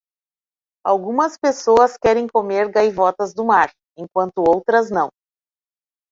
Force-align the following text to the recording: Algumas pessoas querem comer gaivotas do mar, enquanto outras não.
Algumas 0.83 1.37
pessoas 1.37 1.95
querem 1.95 2.25
comer 2.27 2.71
gaivotas 2.71 3.35
do 3.35 3.45
mar, 3.45 3.71
enquanto 3.95 4.39
outras 4.39 4.89
não. 4.89 5.11